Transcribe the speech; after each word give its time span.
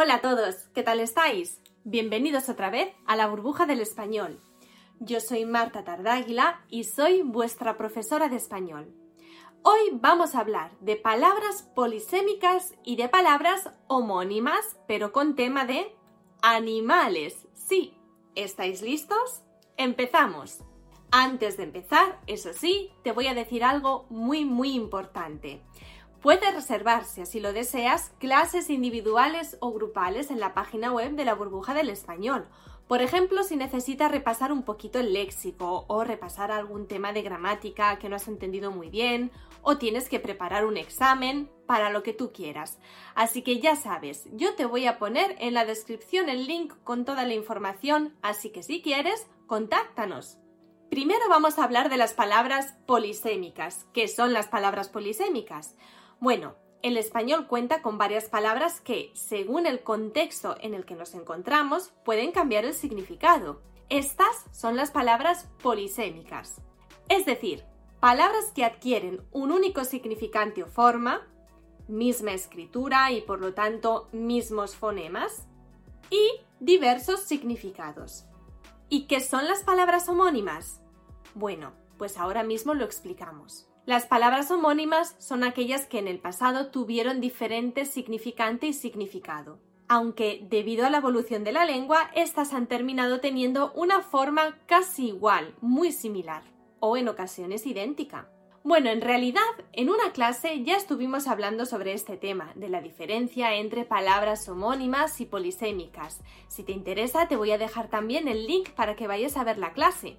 Hola 0.00 0.14
a 0.14 0.20
todos, 0.20 0.54
¿qué 0.74 0.84
tal 0.84 1.00
estáis? 1.00 1.60
Bienvenidos 1.82 2.48
otra 2.48 2.70
vez 2.70 2.94
a 3.04 3.16
la 3.16 3.26
burbuja 3.26 3.66
del 3.66 3.80
español. 3.80 4.40
Yo 5.00 5.18
soy 5.18 5.44
Marta 5.44 5.82
Tardáguila 5.82 6.64
y 6.68 6.84
soy 6.84 7.22
vuestra 7.22 7.76
profesora 7.76 8.28
de 8.28 8.36
español. 8.36 8.94
Hoy 9.64 9.80
vamos 9.94 10.36
a 10.36 10.38
hablar 10.38 10.70
de 10.78 10.94
palabras 10.94 11.64
polisémicas 11.74 12.76
y 12.84 12.94
de 12.94 13.08
palabras 13.08 13.70
homónimas, 13.88 14.78
pero 14.86 15.10
con 15.10 15.34
tema 15.34 15.64
de 15.64 15.92
animales. 16.42 17.48
Sí, 17.54 17.92
¿estáis 18.36 18.82
listos? 18.82 19.42
Empezamos. 19.76 20.60
Antes 21.10 21.56
de 21.56 21.64
empezar, 21.64 22.20
eso 22.28 22.52
sí, 22.52 22.92
te 23.02 23.10
voy 23.10 23.26
a 23.26 23.34
decir 23.34 23.64
algo 23.64 24.06
muy 24.10 24.44
muy 24.44 24.76
importante. 24.76 25.60
Puedes 26.22 26.52
reservar, 26.52 27.04
si 27.04 27.38
lo 27.38 27.52
deseas, 27.52 28.10
clases 28.18 28.70
individuales 28.70 29.56
o 29.60 29.72
grupales 29.72 30.32
en 30.32 30.40
la 30.40 30.52
página 30.52 30.92
web 30.92 31.12
de 31.12 31.24
la 31.24 31.34
burbuja 31.34 31.74
del 31.74 31.90
español. 31.90 32.48
Por 32.88 33.02
ejemplo, 33.02 33.44
si 33.44 33.54
necesitas 33.54 34.10
repasar 34.10 34.50
un 34.50 34.64
poquito 34.64 34.98
el 34.98 35.12
léxico 35.12 35.84
o 35.86 36.02
repasar 36.02 36.50
algún 36.50 36.88
tema 36.88 37.12
de 37.12 37.22
gramática 37.22 37.98
que 37.98 38.08
no 38.08 38.16
has 38.16 38.26
entendido 38.26 38.72
muy 38.72 38.88
bien 38.88 39.30
o 39.62 39.76
tienes 39.76 40.08
que 40.08 40.18
preparar 40.18 40.64
un 40.64 40.76
examen 40.76 41.50
para 41.66 41.90
lo 41.90 42.02
que 42.02 42.14
tú 42.14 42.32
quieras. 42.32 42.78
Así 43.14 43.42
que 43.42 43.60
ya 43.60 43.76
sabes, 43.76 44.26
yo 44.32 44.54
te 44.54 44.64
voy 44.64 44.86
a 44.86 44.98
poner 44.98 45.36
en 45.38 45.54
la 45.54 45.66
descripción 45.66 46.28
el 46.28 46.46
link 46.46 46.72
con 46.82 47.04
toda 47.04 47.24
la 47.26 47.34
información, 47.34 48.16
así 48.22 48.50
que 48.50 48.62
si 48.64 48.82
quieres, 48.82 49.28
contáctanos. 49.46 50.38
Primero 50.90 51.28
vamos 51.28 51.58
a 51.58 51.64
hablar 51.64 51.90
de 51.90 51.98
las 51.98 52.14
palabras 52.14 52.74
polisémicas. 52.86 53.86
¿Qué 53.92 54.08
son 54.08 54.32
las 54.32 54.48
palabras 54.48 54.88
polisémicas? 54.88 55.76
Bueno, 56.20 56.56
el 56.82 56.96
español 56.96 57.46
cuenta 57.46 57.80
con 57.80 57.96
varias 57.96 58.24
palabras 58.24 58.80
que, 58.80 59.12
según 59.14 59.66
el 59.66 59.82
contexto 59.82 60.56
en 60.60 60.74
el 60.74 60.84
que 60.84 60.96
nos 60.96 61.14
encontramos, 61.14 61.92
pueden 62.04 62.32
cambiar 62.32 62.64
el 62.64 62.74
significado. 62.74 63.62
Estas 63.88 64.44
son 64.52 64.76
las 64.76 64.90
palabras 64.90 65.48
polisémicas. 65.62 66.60
Es 67.08 67.24
decir, 67.24 67.64
palabras 68.00 68.52
que 68.52 68.64
adquieren 68.64 69.22
un 69.32 69.52
único 69.52 69.84
significante 69.84 70.62
o 70.62 70.66
forma, 70.66 71.26
misma 71.86 72.32
escritura 72.32 73.12
y 73.12 73.22
por 73.22 73.40
lo 73.40 73.54
tanto 73.54 74.08
mismos 74.12 74.74
fonemas, 74.74 75.46
y 76.10 76.28
diversos 76.58 77.20
significados. 77.20 78.24
¿Y 78.88 79.06
qué 79.06 79.20
son 79.20 79.46
las 79.46 79.62
palabras 79.62 80.08
homónimas? 80.08 80.80
Bueno, 81.34 81.72
pues 81.96 82.18
ahora 82.18 82.42
mismo 82.42 82.74
lo 82.74 82.84
explicamos. 82.84 83.68
Las 83.88 84.04
palabras 84.04 84.50
homónimas 84.50 85.16
son 85.16 85.42
aquellas 85.42 85.86
que 85.86 85.98
en 85.98 86.08
el 86.08 86.18
pasado 86.18 86.66
tuvieron 86.66 87.22
diferentes 87.22 87.88
significante 87.88 88.66
y 88.66 88.74
significado, 88.74 89.60
aunque 89.88 90.44
debido 90.50 90.84
a 90.84 90.90
la 90.90 90.98
evolución 90.98 91.42
de 91.42 91.52
la 91.52 91.64
lengua, 91.64 92.10
estas 92.14 92.52
han 92.52 92.66
terminado 92.66 93.20
teniendo 93.20 93.72
una 93.72 94.02
forma 94.02 94.58
casi 94.66 95.06
igual, 95.06 95.54
muy 95.62 95.90
similar, 95.90 96.42
o 96.80 96.98
en 96.98 97.08
ocasiones 97.08 97.64
idéntica. 97.64 98.28
Bueno, 98.62 98.90
en 98.90 99.00
realidad, 99.00 99.40
en 99.72 99.88
una 99.88 100.12
clase 100.12 100.62
ya 100.64 100.76
estuvimos 100.76 101.26
hablando 101.26 101.64
sobre 101.64 101.94
este 101.94 102.18
tema, 102.18 102.52
de 102.56 102.68
la 102.68 102.82
diferencia 102.82 103.54
entre 103.54 103.86
palabras 103.86 104.46
homónimas 104.50 105.18
y 105.22 105.24
polisémicas. 105.24 106.20
Si 106.48 106.62
te 106.62 106.72
interesa, 106.72 107.26
te 107.26 107.36
voy 107.36 107.52
a 107.52 107.58
dejar 107.58 107.88
también 107.88 108.28
el 108.28 108.46
link 108.46 108.68
para 108.72 108.96
que 108.96 109.06
vayas 109.06 109.38
a 109.38 109.44
ver 109.44 109.56
la 109.56 109.72
clase. 109.72 110.18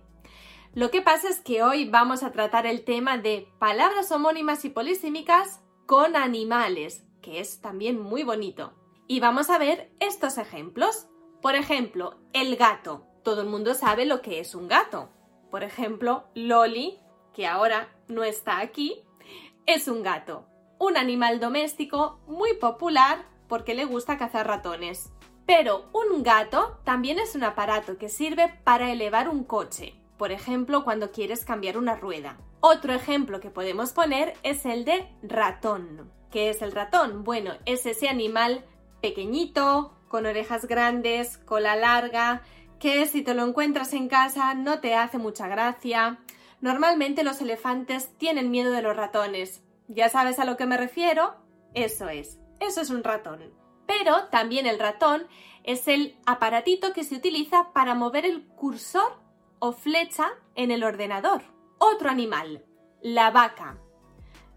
Lo 0.75 0.91
que 0.91 1.01
pasa 1.01 1.29
es 1.29 1.39
que 1.39 1.63
hoy 1.63 1.89
vamos 1.89 2.21
a 2.21 2.31
tratar 2.31 2.67
el 2.67 2.83
tema 2.83 3.17
de 3.17 3.51
palabras 3.57 4.11
homónimas 4.11 4.63
y 4.65 4.69
polisémicas 4.69 5.61
con 5.87 6.15
animales, 6.15 7.03
que 7.23 7.39
es 7.39 7.59
también 7.59 7.99
muy 7.99 8.23
bonito. 8.23 8.73
Y 9.07 9.19
vamos 9.19 9.49
a 9.49 9.57
ver 9.57 9.91
estos 9.99 10.37
ejemplos. 10.37 11.07
Por 11.41 11.55
ejemplo, 11.55 12.19
el 12.33 12.55
gato. 12.55 13.07
Todo 13.23 13.41
el 13.41 13.47
mundo 13.47 13.73
sabe 13.73 14.05
lo 14.05 14.21
que 14.21 14.39
es 14.39 14.53
un 14.53 14.67
gato. 14.67 15.09
Por 15.49 15.63
ejemplo, 15.63 16.25
Loli, 16.35 16.99
que 17.33 17.47
ahora 17.47 17.89
no 18.07 18.23
está 18.23 18.59
aquí, 18.59 19.01
es 19.65 19.87
un 19.87 20.03
gato. 20.03 20.45
Un 20.77 20.97
animal 20.97 21.39
doméstico 21.39 22.19
muy 22.27 22.53
popular 22.53 23.25
porque 23.47 23.73
le 23.73 23.85
gusta 23.85 24.19
cazar 24.19 24.45
ratones. 24.45 25.11
Pero 25.47 25.89
un 25.93 26.21
gato 26.21 26.79
también 26.83 27.17
es 27.17 27.33
un 27.33 27.43
aparato 27.43 27.97
que 27.97 28.07
sirve 28.07 28.53
para 28.63 28.91
elevar 28.91 29.29
un 29.29 29.43
coche 29.43 29.98
por 30.19 30.33
ejemplo 30.33 30.83
cuando 30.83 31.11
quieres 31.11 31.45
cambiar 31.45 31.77
una 31.77 31.95
rueda. 31.95 32.37
Otro 32.59 32.93
ejemplo 32.93 33.39
que 33.39 33.49
podemos 33.49 33.93
poner 33.93 34.33
es 34.43 34.65
el 34.65 34.83
de 34.83 35.07
ratón. 35.23 36.11
¿Qué 36.29 36.49
es 36.49 36.61
el 36.61 36.73
ratón? 36.73 37.23
Bueno, 37.23 37.53
es 37.65 37.85
ese 37.85 38.09
animal 38.09 38.65
pequeñito, 39.01 39.97
con 40.09 40.25
orejas 40.25 40.67
grandes, 40.67 41.37
cola 41.37 41.77
larga, 41.77 42.41
que 42.79 43.05
si 43.05 43.21
te 43.21 43.33
lo 43.33 43.45
encuentras 43.45 43.93
en 43.93 44.09
casa 44.09 44.53
no 44.55 44.81
te 44.81 44.93
hace 44.93 45.17
mucha 45.17 45.47
gracia. 45.47 46.19
Normalmente 46.59 47.23
los 47.23 47.39
elefantes 47.39 48.09
tienen 48.17 48.51
miedo 48.51 48.73
de 48.73 48.81
los 48.81 48.97
ratones. 48.97 49.63
¿Ya 49.87 50.09
sabes 50.09 50.37
a 50.37 50.45
lo 50.45 50.57
que 50.57 50.65
me 50.65 50.75
refiero? 50.75 51.37
Eso 51.73 52.09
es, 52.09 52.39
eso 52.59 52.81
es 52.81 52.89
un 52.89 53.05
ratón. 53.05 53.53
Pero 53.87 54.25
también 54.25 54.67
el 54.67 54.79
ratón 54.79 55.27
es 55.63 55.87
el 55.87 56.17
aparatito 56.25 56.91
que 56.91 57.05
se 57.05 57.15
utiliza 57.15 57.71
para 57.71 57.95
mover 57.95 58.25
el 58.25 58.45
cursor 58.47 59.28
o 59.59 59.71
flecha 59.71 60.29
en 60.55 60.71
el 60.71 60.83
ordenador. 60.83 61.41
Otro 61.77 62.09
animal, 62.09 62.65
la 63.01 63.31
vaca. 63.31 63.77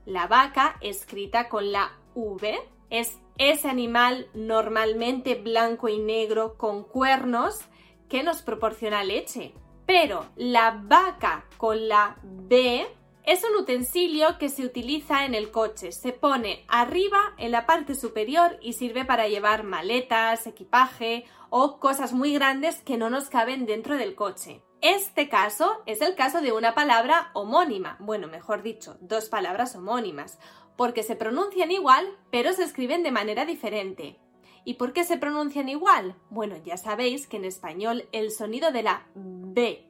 La 0.04 0.26
vaca, 0.26 0.76
escrita 0.80 1.48
con 1.48 1.70
la 1.70 1.92
V, 2.14 2.58
es 2.90 3.18
ese 3.38 3.68
animal 3.68 4.28
normalmente 4.34 5.34
blanco 5.34 5.88
y 5.88 5.98
negro 5.98 6.56
con 6.56 6.84
cuernos 6.84 7.60
que 8.08 8.22
nos 8.22 8.42
proporciona 8.42 9.04
leche. 9.04 9.54
Pero 9.86 10.26
la 10.36 10.82
vaca 10.84 11.46
con 11.56 11.88
la 11.88 12.18
B 12.22 12.86
es 13.24 13.44
un 13.44 13.56
utensilio 13.56 14.36
que 14.38 14.48
se 14.48 14.64
utiliza 14.64 15.24
en 15.24 15.34
el 15.34 15.50
coche. 15.50 15.92
Se 15.92 16.12
pone 16.12 16.64
arriba 16.68 17.34
en 17.38 17.52
la 17.52 17.66
parte 17.66 17.94
superior 17.94 18.58
y 18.60 18.72
sirve 18.72 19.04
para 19.04 19.28
llevar 19.28 19.62
maletas, 19.62 20.46
equipaje 20.46 21.24
o 21.48 21.78
cosas 21.78 22.12
muy 22.12 22.34
grandes 22.34 22.82
que 22.82 22.96
no 22.96 23.10
nos 23.10 23.30
caben 23.30 23.64
dentro 23.64 23.96
del 23.96 24.14
coche. 24.14 24.62
Este 24.82 25.28
caso 25.28 25.80
es 25.86 26.00
el 26.00 26.16
caso 26.16 26.40
de 26.40 26.50
una 26.50 26.74
palabra 26.74 27.30
homónima, 27.34 27.96
bueno, 28.00 28.26
mejor 28.26 28.64
dicho, 28.64 28.98
dos 29.00 29.28
palabras 29.28 29.76
homónimas, 29.76 30.40
porque 30.76 31.04
se 31.04 31.14
pronuncian 31.14 31.70
igual, 31.70 32.04
pero 32.32 32.52
se 32.52 32.64
escriben 32.64 33.04
de 33.04 33.12
manera 33.12 33.44
diferente. 33.44 34.18
¿Y 34.64 34.74
por 34.74 34.92
qué 34.92 35.04
se 35.04 35.18
pronuncian 35.18 35.68
igual? 35.68 36.16
Bueno, 36.30 36.56
ya 36.64 36.76
sabéis 36.76 37.28
que 37.28 37.36
en 37.36 37.44
español 37.44 38.08
el 38.10 38.32
sonido 38.32 38.72
de 38.72 38.82
la 38.82 39.06
B 39.14 39.88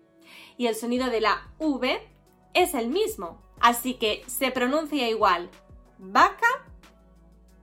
y 0.59 0.67
el 0.67 0.75
sonido 0.75 1.09
de 1.09 1.23
la 1.23 1.49
V 1.59 2.07
es 2.53 2.75
el 2.75 2.89
mismo, 2.89 3.41
así 3.61 3.95
que 3.95 4.23
se 4.27 4.51
pronuncia 4.51 5.09
igual. 5.09 5.49
Vaca, 5.97 6.67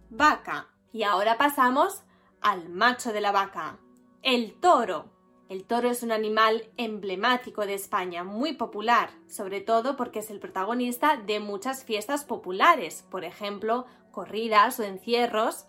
vaca. 0.09 0.67
Y 0.91 1.03
ahora 1.03 1.37
pasamos 1.37 2.01
al 2.41 2.69
macho 2.69 3.13
de 3.13 3.21
la 3.21 3.31
vaca, 3.31 3.77
el 4.23 4.59
toro. 4.59 5.18
El 5.49 5.65
toro 5.65 5.89
es 5.89 6.03
un 6.03 6.11
animal 6.11 6.69
emblemático 6.77 7.65
de 7.65 7.73
España, 7.73 8.23
muy 8.23 8.53
popular, 8.53 9.09
sobre 9.27 9.61
todo 9.61 9.95
porque 9.97 10.19
es 10.19 10.29
el 10.29 10.39
protagonista 10.39 11.17
de 11.17 11.39
muchas 11.39 11.83
fiestas 11.83 12.23
populares, 12.23 13.03
por 13.09 13.25
ejemplo, 13.25 13.87
corridas 14.11 14.79
o 14.79 14.83
encierros. 14.83 15.65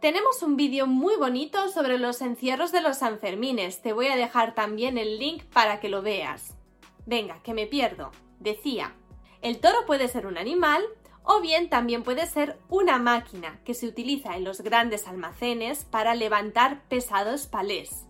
Tenemos 0.00 0.42
un 0.42 0.56
vídeo 0.56 0.86
muy 0.86 1.14
bonito 1.16 1.68
sobre 1.68 1.98
los 1.98 2.22
encierros 2.22 2.72
de 2.72 2.80
los 2.80 2.96
Sanfermines, 2.96 3.82
te 3.82 3.92
voy 3.92 4.06
a 4.06 4.16
dejar 4.16 4.54
también 4.54 4.96
el 4.96 5.18
link 5.18 5.42
para 5.44 5.78
que 5.78 5.90
lo 5.90 6.00
veas. 6.00 6.56
Venga, 7.04 7.42
que 7.42 7.52
me 7.52 7.66
pierdo. 7.66 8.12
Decía, 8.40 8.96
el 9.42 9.60
toro 9.60 9.84
puede 9.86 10.08
ser 10.08 10.26
un 10.26 10.38
animal 10.38 10.82
o 11.22 11.42
bien 11.42 11.68
también 11.68 12.02
puede 12.02 12.24
ser 12.26 12.58
una 12.70 12.98
máquina 12.98 13.60
que 13.62 13.74
se 13.74 13.88
utiliza 13.88 14.38
en 14.38 14.44
los 14.44 14.62
grandes 14.62 15.06
almacenes 15.06 15.84
para 15.84 16.14
levantar 16.14 16.88
pesados 16.88 17.46
palés. 17.46 18.05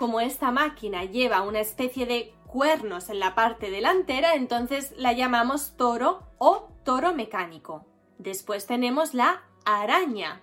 Como 0.00 0.22
esta 0.22 0.50
máquina 0.50 1.04
lleva 1.04 1.42
una 1.42 1.60
especie 1.60 2.06
de 2.06 2.32
cuernos 2.46 3.10
en 3.10 3.18
la 3.18 3.34
parte 3.34 3.70
delantera, 3.70 4.34
entonces 4.34 4.94
la 4.96 5.12
llamamos 5.12 5.76
toro 5.76 6.22
o 6.38 6.70
toro 6.86 7.12
mecánico. 7.12 7.84
Después 8.16 8.66
tenemos 8.66 9.12
la 9.12 9.42
araña. 9.66 10.40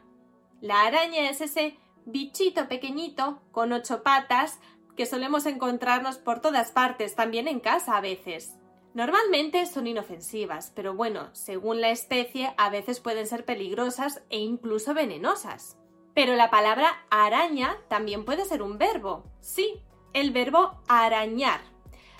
La 0.62 0.81
araña 0.81 1.31
es 1.31 1.42
ese 1.42 1.75
bichito 2.06 2.68
pequeñito 2.68 3.42
con 3.51 3.74
ocho 3.74 4.04
patas 4.04 4.59
que 4.95 5.07
solemos 5.07 5.48
encontrarnos 5.48 6.19
por 6.19 6.39
todas 6.39 6.71
partes, 6.71 7.15
también 7.15 7.48
en 7.48 7.59
casa 7.59 7.98
a 7.98 8.01
veces. 8.01 8.59
Normalmente 8.94 9.65
son 9.65 9.88
inofensivas, 9.88 10.71
pero 10.75 10.94
bueno, 10.94 11.33
según 11.33 11.81
la 11.81 11.89
especie, 11.89 12.54
a 12.57 12.69
veces 12.69 13.00
pueden 13.00 13.25
ser 13.25 13.44
peligrosas 13.44 14.21
e 14.30 14.38
incluso 14.38 14.94
venenosas. 14.94 15.77
Pero 16.17 16.35
la 16.35 16.49
palabra 16.49 17.05
araña 17.11 17.77
también 17.89 18.25
puede 18.25 18.43
ser 18.45 18.63
un 18.63 18.79
verbo. 18.79 19.25
Sí, 19.39 19.83
el 20.13 20.31
verbo 20.31 20.81
arañar. 20.87 21.61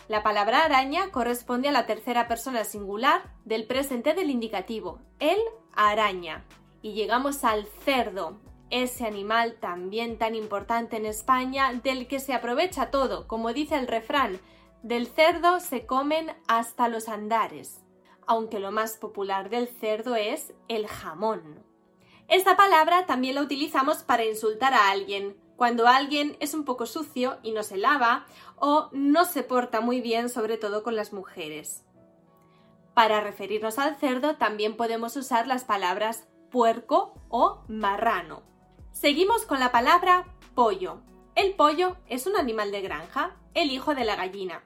La 0.08 0.22
palabra 0.22 0.66
araña 0.66 1.10
corresponde 1.10 1.70
a 1.70 1.72
la 1.72 1.88
tercera 1.88 2.28
persona 2.28 2.64
singular 2.64 3.24
del 3.44 3.66
presente 3.66 4.14
del 4.14 4.30
indicativo, 4.30 5.00
el 5.18 5.40
araña. 5.74 6.46
Y 6.84 6.94
llegamos 6.94 7.44
al 7.44 7.66
cerdo. 7.86 8.38
ese 8.70 9.08
animal 9.08 9.56
también 9.60 10.20
tan 10.20 10.36
importante 10.36 10.98
en 10.98 11.08
España 11.08 11.74
del 11.74 12.08
que 12.08 12.20
se 12.20 12.36
aprovecha 12.36 12.92
todo, 12.92 13.28
como 13.28 13.52
dice 13.52 13.78
el 13.78 13.88
refrán, 13.88 14.40
del 14.84 15.08
cerdo 15.08 15.60
se 15.60 15.88
comen 15.88 16.38
hasta 16.48 16.88
los 16.88 17.10
andares, 17.10 17.84
aunque 18.28 18.60
lo 18.60 18.72
más 18.72 18.98
popular 18.98 19.50
del 19.50 19.68
cerdo 19.68 20.16
es 20.16 20.54
el 20.68 20.86
jamón. 20.86 21.67
Esta 22.28 22.58
palabra 22.58 23.06
también 23.06 23.36
la 23.36 23.42
utilizamos 23.42 24.04
para 24.04 24.26
insultar 24.26 24.74
a 24.74 24.90
alguien, 24.90 25.38
cuando 25.56 25.88
alguien 25.88 26.36
es 26.40 26.54
un 26.54 26.66
poco 26.66 26.86
sucio 26.86 27.38
y 27.42 27.52
no 27.52 27.64
se 27.64 27.78
lava 27.78 28.26
o 28.58 28.90
no 28.92 29.26
se 29.26 29.44
porta 29.44 29.82
muy 29.82 30.02
bien, 30.02 30.30
sobre 30.30 30.58
todo 30.58 30.84
con 30.84 30.96
las 30.96 31.14
mujeres. 31.14 31.86
Para 32.94 33.22
referirnos 33.22 33.80
al 33.80 33.96
cerdo 33.96 34.36
también 34.36 34.76
podemos 34.76 35.16
usar 35.16 35.48
las 35.48 35.64
palabras 35.64 36.28
puerco 36.52 37.14
o 37.30 37.64
marrano. 37.68 38.44
Seguimos 38.92 39.46
con 39.46 39.60
la 39.60 39.72
palabra 39.72 40.26
pollo. 40.54 41.02
El 41.36 41.54
pollo 41.54 41.98
es 42.08 42.28
un 42.28 42.36
animal 42.36 42.72
de 42.72 42.82
granja, 42.82 43.38
el 43.54 43.72
hijo 43.72 43.96
de 43.96 44.04
la 44.04 44.16
gallina. 44.16 44.64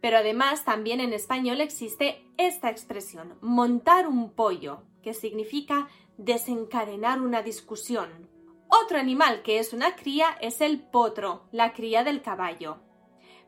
Pero 0.00 0.18
además 0.18 0.64
también 0.64 1.00
en 1.00 1.12
español 1.12 1.60
existe 1.60 2.24
esta 2.38 2.70
expresión, 2.70 3.36
montar 3.40 4.06
un 4.06 4.32
pollo, 4.32 4.84
que 5.02 5.14
significa 5.14 5.88
desencadenar 6.16 7.20
una 7.20 7.42
discusión. 7.42 8.28
Otro 8.68 8.98
animal 8.98 9.42
que 9.42 9.58
es 9.58 9.72
una 9.72 9.96
cría 9.96 10.36
es 10.40 10.60
el 10.60 10.80
potro, 10.80 11.48
la 11.50 11.72
cría 11.72 12.04
del 12.04 12.22
caballo. 12.22 12.78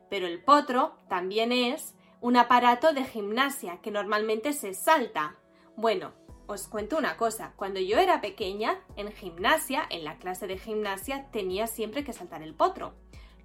Pero 0.09 0.27
el 0.27 0.43
potro 0.43 0.97
también 1.07 1.51
es 1.51 1.95
un 2.19 2.37
aparato 2.37 2.93
de 2.93 3.03
gimnasia 3.03 3.79
que 3.81 3.91
normalmente 3.91 4.53
se 4.53 4.73
salta. 4.73 5.37
Bueno, 5.75 6.13
os 6.45 6.67
cuento 6.67 6.97
una 6.97 7.15
cosa, 7.15 7.53
cuando 7.55 7.79
yo 7.79 7.99
era 7.99 8.19
pequeña, 8.19 8.81
en 8.97 9.11
gimnasia, 9.11 9.85
en 9.89 10.03
la 10.03 10.17
clase 10.17 10.45
de 10.45 10.57
gimnasia, 10.57 11.29
tenía 11.31 11.67
siempre 11.67 12.03
que 12.03 12.11
saltar 12.11 12.43
el 12.43 12.53
potro. 12.53 12.93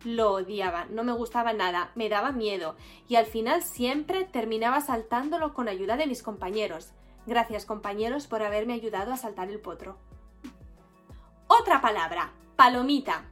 Lo 0.05 0.33
odiaba, 0.33 0.87
no 0.87 1.05
me 1.05 1.13
gustaba 1.13 1.53
nada, 1.53 1.93
me 1.95 2.09
daba 2.09 2.33
miedo 2.33 2.77
y 3.09 3.17
al 3.17 3.27
final 3.27 3.63
siempre 3.63 4.25
terminaba 4.25 4.81
saltándolo 4.81 5.55
con 5.55 5.69
ayuda 5.69 5.97
de 5.97 6.07
mis 6.07 6.23
compañeros. 6.23 6.93
Gracias 7.29 7.67
compañeros 7.67 8.27
por 8.27 8.43
haberme 8.43 8.73
ayudado 8.73 9.13
a 9.13 9.19
saltar 9.19 9.51
el 9.51 9.61
potro. 9.61 9.99
Otra 11.47 11.83
palabra, 11.83 12.33
palomita. 12.57 13.27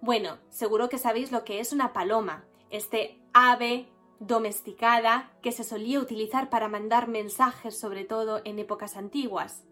Bueno, 0.00 0.38
seguro 0.50 0.88
que 0.88 0.98
sabéis 0.98 1.32
lo 1.32 1.42
que 1.42 1.58
es 1.58 1.72
una 1.72 1.92
paloma, 1.92 2.44
este 2.70 3.20
ave 3.32 3.88
domesticada 4.20 5.32
que 5.42 5.50
se 5.50 5.64
solía 5.64 5.98
utilizar 5.98 6.48
para 6.48 6.68
mandar 6.68 7.08
mensajes 7.08 7.76
sobre 7.76 8.04
todo 8.04 8.40
en 8.44 8.60
épocas 8.60 8.96
antiguas. 8.96 9.64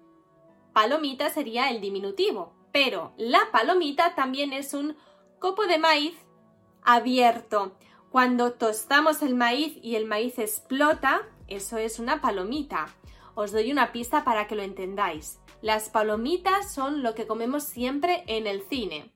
Palomita 0.72 1.30
sería 1.30 1.70
el 1.70 1.80
diminutivo, 1.80 2.54
pero 2.72 3.12
la 3.16 3.52
palomita 3.52 4.16
también 4.16 4.52
es 4.52 4.74
un 4.74 4.96
copo 5.38 5.68
de 5.68 5.78
maíz 5.78 6.16
abierto. 6.82 7.76
Cuando 8.10 8.54
tostamos 8.54 9.22
el 9.22 9.36
maíz 9.36 9.78
y 9.84 9.94
el 9.94 10.06
maíz 10.06 10.40
explota, 10.40 11.22
eso 11.46 11.78
es 11.78 12.00
una 12.00 12.20
palomita. 12.20 12.88
Os 13.34 13.52
doy 13.52 13.72
una 13.72 13.92
pista 13.92 14.24
para 14.24 14.46
que 14.46 14.54
lo 14.54 14.62
entendáis. 14.62 15.40
Las 15.62 15.88
palomitas 15.88 16.72
son 16.72 17.02
lo 17.02 17.14
que 17.14 17.26
comemos 17.26 17.64
siempre 17.64 18.24
en 18.26 18.46
el 18.46 18.62
cine. 18.62 19.12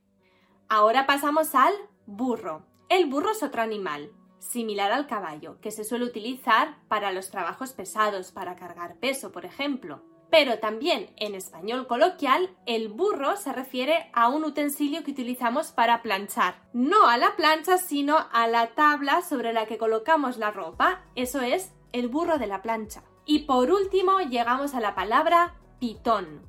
Ahora 0.68 1.06
pasamos 1.06 1.54
al 1.54 1.74
burro. 2.06 2.64
El 2.88 3.06
burro 3.06 3.32
es 3.32 3.42
otro 3.42 3.62
animal, 3.62 4.12
similar 4.38 4.92
al 4.92 5.06
caballo, 5.06 5.60
que 5.60 5.70
se 5.70 5.84
suele 5.84 6.04
utilizar 6.04 6.78
para 6.88 7.12
los 7.12 7.30
trabajos 7.30 7.72
pesados, 7.72 8.32
para 8.32 8.56
cargar 8.56 8.96
peso, 8.98 9.32
por 9.32 9.44
ejemplo. 9.44 10.02
Pero 10.30 10.58
también 10.58 11.12
en 11.16 11.34
español 11.34 11.86
coloquial, 11.86 12.56
el 12.66 12.88
burro 12.88 13.36
se 13.36 13.52
refiere 13.52 14.10
a 14.12 14.28
un 14.28 14.44
utensilio 14.44 15.04
que 15.04 15.12
utilizamos 15.12 15.72
para 15.72 16.02
planchar. 16.02 16.62
No 16.72 17.06
a 17.08 17.16
la 17.16 17.36
plancha, 17.36 17.78
sino 17.78 18.18
a 18.32 18.48
la 18.48 18.74
tabla 18.74 19.22
sobre 19.22 19.52
la 19.52 19.66
que 19.66 19.78
colocamos 19.78 20.38
la 20.38 20.50
ropa. 20.50 21.04
Eso 21.14 21.40
es 21.42 21.72
el 21.92 22.08
burro 22.08 22.38
de 22.38 22.46
la 22.46 22.62
plancha. 22.62 23.04
Y 23.26 23.40
por 23.40 23.72
último 23.72 24.20
llegamos 24.20 24.74
a 24.74 24.80
la 24.80 24.94
palabra 24.94 25.56
pitón. 25.80 26.42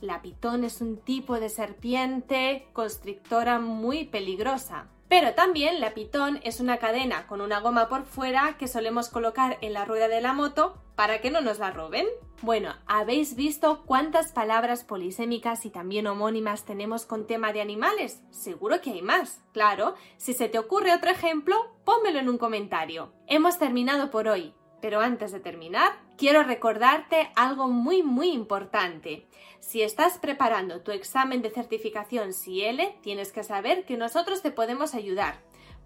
La 0.00 0.22
pitón 0.22 0.64
es 0.64 0.80
un 0.80 0.96
tipo 0.96 1.38
de 1.38 1.50
serpiente 1.50 2.66
constrictora 2.72 3.58
muy 3.58 4.06
peligrosa. 4.06 4.88
Pero 5.10 5.34
también 5.34 5.80
la 5.80 5.92
pitón 5.92 6.40
es 6.42 6.60
una 6.60 6.78
cadena 6.78 7.26
con 7.26 7.40
una 7.40 7.60
goma 7.60 7.88
por 7.88 8.04
fuera 8.04 8.56
que 8.58 8.68
solemos 8.68 9.10
colocar 9.10 9.58
en 9.60 9.74
la 9.74 9.84
rueda 9.84 10.08
de 10.08 10.20
la 10.20 10.32
moto 10.32 10.78
para 10.94 11.20
que 11.20 11.30
no 11.30 11.40
nos 11.40 11.58
la 11.58 11.70
roben. 11.70 12.06
Bueno, 12.42 12.74
¿habéis 12.86 13.34
visto 13.34 13.82
cuántas 13.84 14.32
palabras 14.32 14.84
polisémicas 14.84 15.66
y 15.66 15.70
también 15.70 16.06
homónimas 16.06 16.64
tenemos 16.64 17.04
con 17.04 17.26
tema 17.26 17.52
de 17.52 17.60
animales? 17.60 18.22
Seguro 18.30 18.80
que 18.80 18.92
hay 18.92 19.02
más. 19.02 19.42
Claro, 19.52 19.96
si 20.16 20.32
se 20.32 20.48
te 20.48 20.58
ocurre 20.58 20.94
otro 20.94 21.10
ejemplo, 21.10 21.56
pónmelo 21.84 22.20
en 22.20 22.28
un 22.28 22.38
comentario. 22.38 23.12
Hemos 23.26 23.58
terminado 23.58 24.10
por 24.10 24.28
hoy. 24.28 24.54
Pero 24.80 25.00
antes 25.00 25.32
de 25.32 25.40
terminar, 25.40 25.92
quiero 26.16 26.42
recordarte 26.42 27.30
algo 27.34 27.68
muy 27.68 28.02
muy 28.02 28.30
importante. 28.30 29.26
Si 29.60 29.82
estás 29.82 30.18
preparando 30.18 30.80
tu 30.80 30.90
examen 30.90 31.42
de 31.42 31.50
certificación 31.50 32.32
CIELE, 32.32 32.96
tienes 33.02 33.32
que 33.32 33.44
saber 33.44 33.84
que 33.84 33.96
nosotros 33.96 34.42
te 34.42 34.50
podemos 34.50 34.94
ayudar 34.94 35.38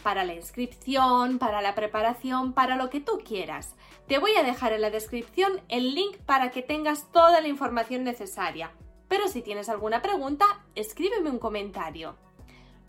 para 0.03 0.25
la 0.25 0.35
inscripción, 0.35 1.39
para 1.39 1.63
la 1.63 1.75
preparación, 1.75 2.53
para 2.53 2.77
lo 2.77 2.91
que 2.91 3.01
tú 3.01 3.21
quieras. 3.25 3.75
Te 4.07 4.19
voy 4.19 4.35
a 4.37 4.43
dejar 4.43 4.73
en 4.73 4.83
la 4.83 4.91
descripción 4.91 5.61
el 5.69 5.95
link 5.95 6.17
para 6.19 6.51
que 6.51 6.63
tengas 6.63 7.11
toda 7.11 7.41
la 7.41 7.49
información 7.49 8.05
necesaria. 8.05 8.71
Pero 9.09 9.29
si 9.29 9.43
tienes 9.43 9.69
alguna 9.69 10.03
pregunta, 10.03 10.45
escríbeme 10.75 11.31
un 11.31 11.39
comentario. 11.39 12.17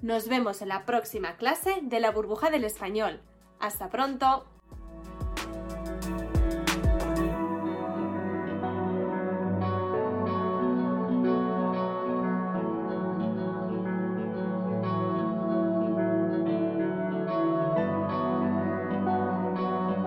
Nos 0.02 0.28
vemos 0.28 0.62
en 0.62 0.70
la 0.70 0.86
próxima 0.86 1.38
clase 1.38 1.80
de 1.82 2.00
la 2.00 2.12
burbuja 2.12 2.50
del 2.50 2.64
español. 2.64 3.22
Hasta 3.60 3.90
pronto. 3.90 4.46